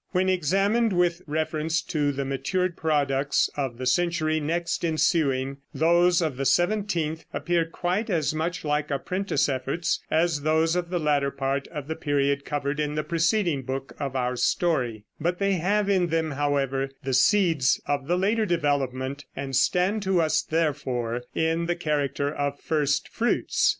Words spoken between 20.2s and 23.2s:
therefore, in the character of first